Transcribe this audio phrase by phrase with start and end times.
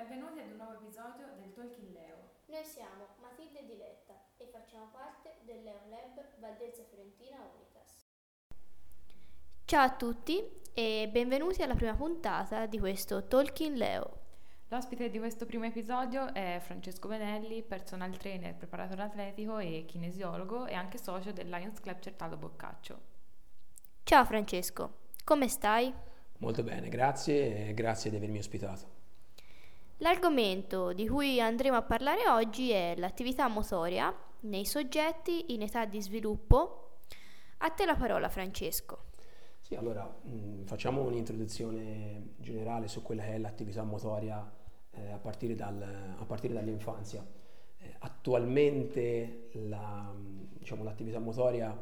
[0.00, 2.16] benvenuti ad un nuovo episodio del Talking Leo.
[2.46, 8.06] Noi siamo Matilde e Diletta e facciamo parte del Leo Lab Valdelsa Fiorentina Unitas.
[9.66, 10.42] Ciao a tutti
[10.72, 14.20] e benvenuti alla prima puntata di questo Talking Leo.
[14.68, 20.72] L'ospite di questo primo episodio è Francesco Benelli, personal trainer, preparatore atletico e kinesiologo e
[20.72, 23.00] anche socio del Lions Club Certaldo Boccaccio.
[24.04, 25.92] Ciao Francesco, come stai?
[26.38, 28.99] Molto bene, grazie e grazie di avermi ospitato.
[30.02, 36.00] L'argomento di cui andremo a parlare oggi è l'attività motoria nei soggetti in età di
[36.00, 37.00] sviluppo.
[37.58, 39.08] A te la parola Francesco.
[39.60, 44.50] Sì, allora mh, mm, facciamo un'introduzione generale su quella che è l'attività motoria
[44.92, 45.82] eh, a, partire dal,
[46.18, 47.22] a, partire dall'infanzia.
[47.76, 51.76] Eh, attualmente la, diciamo, l'attività motoria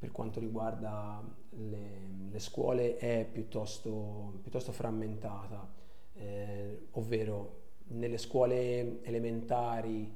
[0.00, 5.80] per quanto riguarda le, le scuole è piuttosto, piuttosto frammentata
[6.22, 10.10] eh, ovvero nelle scuole elementari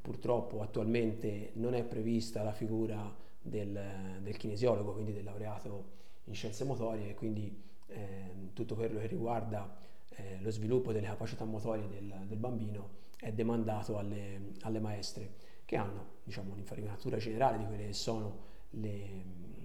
[0.00, 6.64] purtroppo attualmente non è prevista la figura del, del kinesiologo, quindi del laureato in scienze
[6.64, 9.76] motorie, quindi eh, tutto quello che riguarda
[10.10, 15.76] eh, lo sviluppo delle capacità motorie del, del bambino è demandato alle, alle, maestre che
[15.76, 19.24] hanno diciamo, un'infarinatura generale di quelle che sono le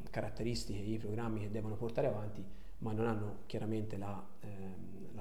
[0.10, 2.44] caratteristiche, i programmi che devono portare avanti,
[2.80, 4.48] ma non hanno chiaramente la, eh,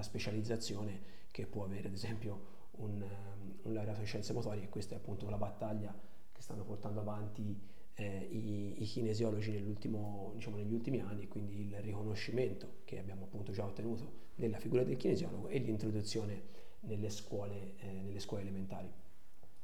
[0.00, 4.68] la specializzazione che può avere ad esempio un, ehm, un laureato in scienze motorie e
[4.68, 5.94] questa è appunto la battaglia
[6.32, 7.58] che stanno portando avanti
[7.94, 13.64] eh, i, i, kinesiologi diciamo, negli ultimi anni quindi il riconoscimento che abbiamo appunto già
[13.64, 18.90] ottenuto nella figura del kinesiologo e l'introduzione nelle scuole, eh, nelle scuole elementari.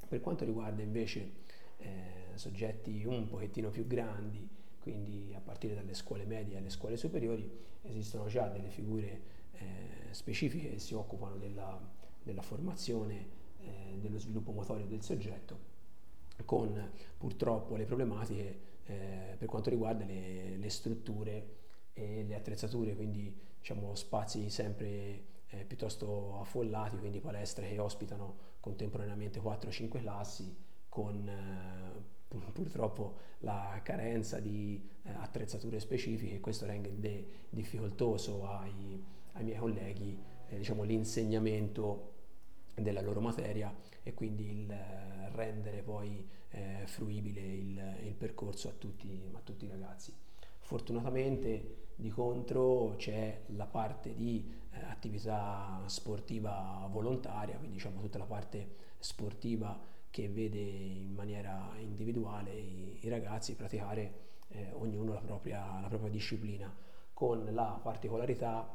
[0.07, 1.33] Per quanto riguarda invece
[1.79, 1.89] eh,
[2.35, 4.47] soggetti un pochettino più grandi,
[4.81, 7.51] quindi a partire dalle scuole medie alle scuole superiori,
[7.83, 11.79] esistono già delle figure eh, specifiche che si occupano della,
[12.23, 13.29] della formazione,
[13.61, 15.75] eh, dello sviluppo motorio del soggetto,
[16.45, 21.55] con purtroppo le problematiche eh, per quanto riguarda le, le, strutture
[21.93, 29.41] e le attrezzature, quindi diciamo, spazi sempre eh, piuttosto affollati, quindi palestre che ospitano contemporaneamente
[29.41, 30.57] 4-5 classi
[30.89, 32.15] con eh,
[32.53, 39.05] purtroppo la carenza di attrezzature specifiche, questo rende difficoltoso ai,
[39.37, 42.13] ai miei colleghi eh, diciamo, l'insegnamento
[42.75, 48.73] della loro materia e quindi il eh, rendere poi eh, fruibile il, il percorso a
[48.73, 50.13] tutti, a tutti, i ragazzi.
[50.61, 58.25] Fortunatamente di contro c'è la parte di eh, attività sportiva volontaria, quindi diciamo tutta la
[58.25, 59.79] parte sportiva
[60.11, 66.11] che vede in maniera individuale i, i ragazzi praticare eh, ognuno la propria, la propria,
[66.11, 66.75] disciplina,
[67.13, 68.67] con la particolarità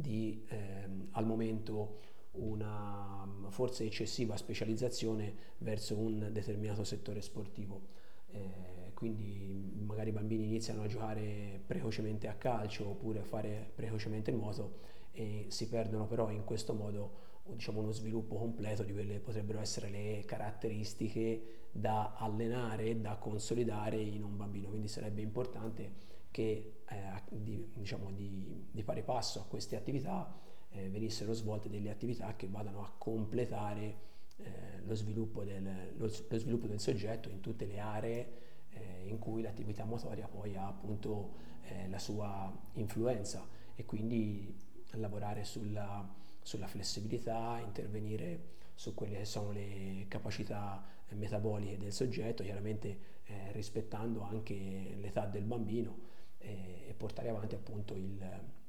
[0.00, 1.98] di ehm, al momento
[2.32, 7.98] una forse eccessiva specializzazione verso un determinato settore sportivo.
[8.32, 14.30] Eh, quindi magari i bambini iniziano a giocare precocemente a calcio oppure a fare precocemente
[14.30, 14.78] nuoto
[15.12, 19.58] e si perdono però in questo modo diciamo, uno sviluppo completo di quelle che potrebbero
[19.58, 24.68] essere le caratteristiche da allenare e da consolidare in un bambino.
[24.68, 25.92] Quindi sarebbe importante
[26.30, 30.32] che eh, di, diciamo, di, di, pari passo a queste attività
[30.70, 36.38] eh, venissero svolte delle attività che vadano a completare eh, lo, sviluppo del, lo, lo,
[36.38, 38.38] sviluppo del, soggetto in tutte le aree
[38.70, 43.46] eh, in cui l'attività motoria poi ha appunto eh, la sua influenza.
[43.74, 44.54] E quindi
[44.92, 52.98] lavorare sulla sulla flessibilità, intervenire su quelle che sono le capacità metaboliche del soggetto, chiaramente
[53.24, 56.08] eh, rispettando anche l'età del bambino
[56.40, 58.18] e portare avanti appunto il,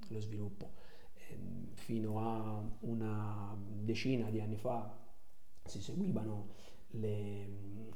[0.07, 0.71] lo sviluppo.
[1.13, 1.37] Eh,
[1.73, 4.97] fino a una decina di anni fa
[5.63, 6.49] si seguivano
[6.91, 7.47] le,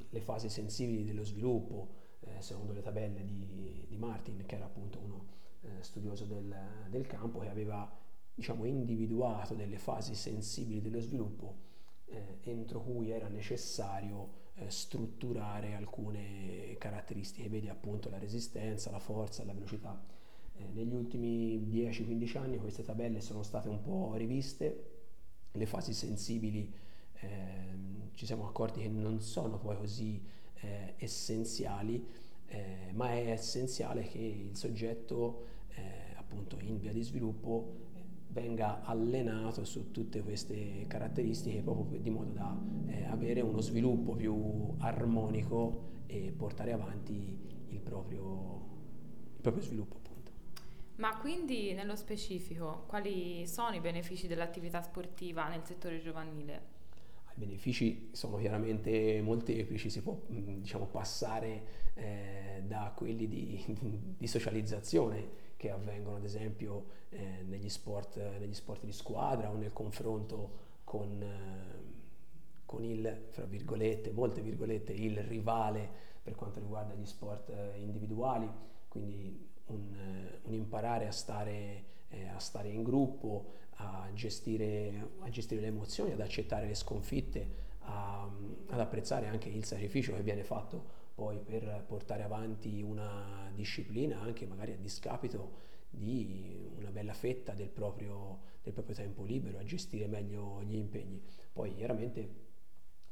[0.08, 4.98] le fasi sensibili dello sviluppo eh, secondo le tabelle di, di, Martin, che era appunto
[4.98, 5.26] uno
[5.62, 6.54] eh, studioso del,
[6.88, 7.90] del campo che aveva
[8.34, 11.64] diciamo, individuato delle fasi sensibili dello sviluppo
[12.06, 19.44] eh, entro cui era necessario eh, strutturare alcune caratteristiche, vedi appunto la resistenza, la forza,
[19.44, 20.02] la velocità.
[20.56, 24.90] Eh, negli ultimi 10-15 anni queste tabelle sono state un po' riviste,
[25.52, 26.72] le fasi sensibili
[27.20, 30.22] ehm, ci siamo accorti che non sono poi così
[30.54, 32.06] eh, essenziali,
[32.46, 37.84] eh, ma è essenziale che il soggetto eh, appunto in via di sviluppo
[38.36, 42.54] venga allenato su tutte queste caratteristiche proprio di modo da
[42.86, 47.38] eh, avere uno sviluppo più armonico e portare avanti
[47.68, 48.60] il proprio,
[49.36, 50.30] il proprio sviluppo appunto.
[50.96, 56.74] Ma quindi nello specifico, quali sono i benefici dell'attività sportiva nel settore giovanile?
[57.36, 63.64] I benefici sono chiaramente molteplici, si può diciamo, passare eh, da quelli di,
[64.18, 69.72] di, socializzazione che avvengono ad esempio eh, negli, sport, negli, sport, di squadra o nel
[69.72, 77.06] confronto con, eh, con il, fra virgolette, molte virgolette, il rivale per quanto riguarda gli
[77.06, 78.50] sport eh, individuali,
[78.88, 85.28] quindi un, eh, un imparare a stare, eh, a stare, in gruppo, a gestire, a
[85.28, 88.28] gestire, le emozioni, ad accettare le sconfitte, a,
[88.68, 94.46] ad apprezzare anche il sacrificio che viene fatto poi per portare avanti una disciplina anche
[94.46, 100.06] magari a discapito di una bella fetta del proprio, del proprio tempo libero, a gestire
[100.06, 101.22] meglio gli impegni.
[101.54, 102.44] Poi chiaramente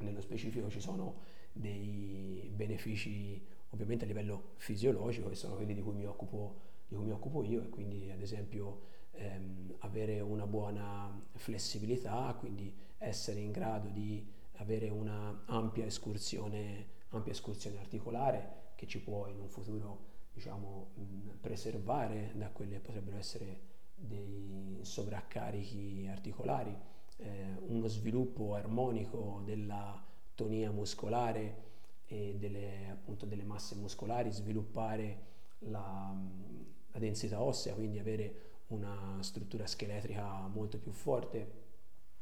[0.00, 5.94] nello specifico ci sono dei benefici ovviamente a livello fisiologico che sono quelli di cui
[5.94, 12.36] mi occupo, cui mi occupo io e quindi ad esempio ehm, avere una buona flessibilità,
[12.38, 14.22] quindi essere in grado di
[14.58, 16.86] avere una ampia escursione,
[17.16, 22.80] ampia escursione articolare che ci può in un futuro diciamo, mh, preservare da quelli che
[22.80, 26.76] potrebbero essere dei sovraccarichi articolari,
[27.18, 31.62] eh, uno sviluppo armonico della tonia muscolare
[32.06, 36.12] e delle, appunto, delle masse muscolari, sviluppare la,
[36.90, 41.62] la densità ossea, quindi avere una struttura scheletrica molto più forte,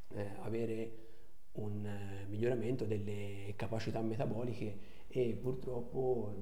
[0.09, 1.12] eh, avere
[1.53, 4.79] un eh, miglioramento delle capacità metaboliche
[5.09, 6.35] e purtroppo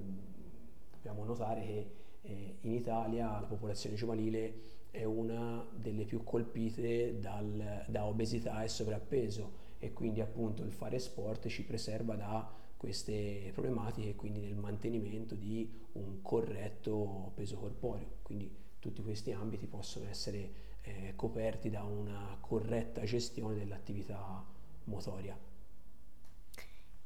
[0.93, 1.91] dobbiamo notare che
[2.23, 8.69] eh, in Italia la popolazione giovanile è una delle più colpite dal, da obesità e
[8.69, 14.57] sovrappeso e quindi appunto il fare sport ci preserva da queste problematiche e quindi nel
[14.57, 18.19] mantenimento di un corretto peso corporeo.
[18.23, 24.45] Quindi tutti questi ambiti possono essere eh, coperti da una corretta gestione dell'attività
[24.85, 25.39] motoria.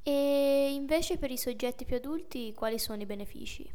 [0.02, 3.68] E invece per i soggetti più adulti quali sono i benefici?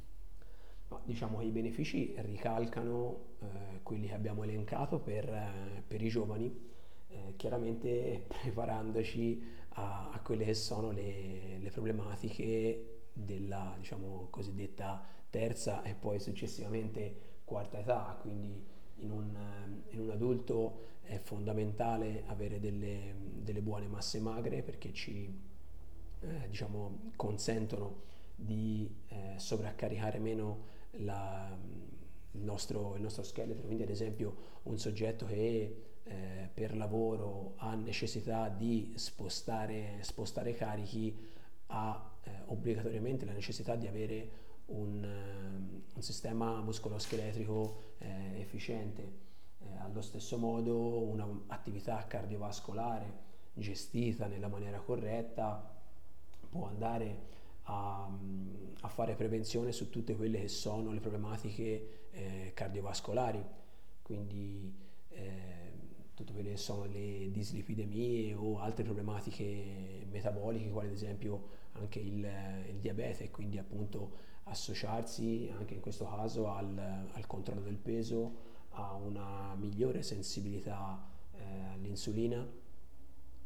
[0.89, 6.07] No, diciamo che i benefici ricalcano eh, quelli che abbiamo elencato per, eh, per i
[6.09, 6.67] giovani,
[7.07, 15.83] eh, chiaramente preparandoci a, a, quelle che sono le, le problematiche della diciamo, cosiddetta terza
[15.83, 18.63] e poi successivamente quarta età, quindi
[19.01, 19.35] in un,
[19.89, 25.33] in un adulto è fondamentale avere delle, delle, buone masse magre perché ci
[26.21, 31.57] eh, diciamo, consentono di eh, sovraccaricare meno la,
[32.31, 37.73] il, nostro, il, nostro, scheletro, quindi ad esempio un soggetto che eh, per lavoro ha
[37.75, 41.27] necessità di spostare, spostare carichi
[41.67, 49.27] ha eh, obbligatoriamente la necessità di avere un, ehm, un sistema muscoloscheletrico eh, efficiente.
[49.59, 55.77] Eh, allo stesso modo un'attività cardiovascolare gestita nella maniera corretta
[56.49, 57.27] può andare
[57.63, 58.09] a,
[58.81, 63.43] a, fare prevenzione su tutte quelle che sono le problematiche eh, cardiovascolari,
[64.01, 64.73] quindi
[65.09, 65.71] eh,
[66.15, 72.27] tutte quelle che sono le dislipidemie o altre problematiche metaboliche, quali ad esempio anche il,
[72.67, 76.77] il diabete, quindi appunto associarsi anche in questo caso al,
[77.11, 81.43] al controllo del peso, a una migliore sensibilità eh,
[81.73, 82.47] all'insulina,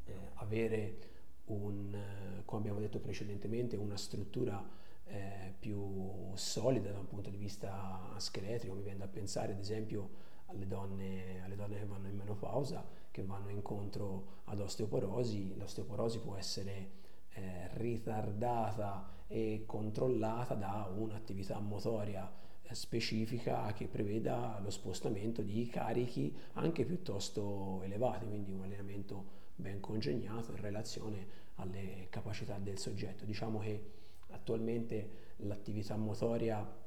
[0.06, 0.98] eh, avere
[1.46, 1.98] un,
[2.46, 8.74] come abbiamo detto precedentemente, una struttura eh, più solida da un punto di vista scheletrico,
[8.74, 13.24] mi viene da pensare ad esempio alle donne, alle donne che vanno in menopausa, che
[13.24, 17.01] vanno incontro ad osteoporosi, l'osteoporosi può essere
[17.34, 26.36] eh, ritardata e controllata da un'attività motoria eh, specifica che preveda lo spostamento di carichi
[26.54, 33.25] anche piuttosto elevati, quindi un allenamento ben congegnato in relazione alle capacità del soggetto.
[33.25, 33.92] Diciamo che
[34.30, 36.82] attualmente l'attività motoria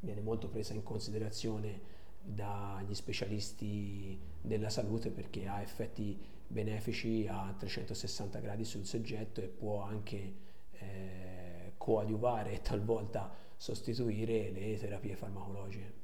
[0.00, 6.18] viene molto presa in considerazione dagli specialisti della salute perché ha effetti
[6.50, 10.34] benefici a 360 gradi sul soggetto e può anche
[10.72, 15.98] eh, coadiuvare e talvolta sostituire le terapie farmacologiche.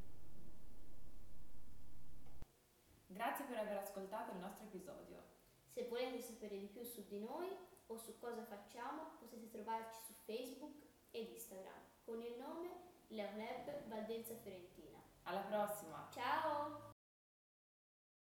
[3.07, 5.23] Grazie per aver ascoltato il nostro episodio.
[5.73, 7.49] Se volete sapere di più su di noi
[7.87, 12.69] o su cosa facciamo potete trovarci su Facebook ed Instagram con il nome
[13.09, 15.03] Leoneb Valdenza Fiorentina.
[15.23, 16.09] Alla prossima!
[16.13, 16.86] Ciao!